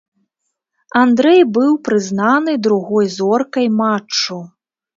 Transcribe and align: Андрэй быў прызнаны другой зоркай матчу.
Андрэй 1.01 1.41
быў 1.59 1.71
прызнаны 1.89 2.57
другой 2.71 3.13
зоркай 3.19 3.71
матчу. 3.87 4.43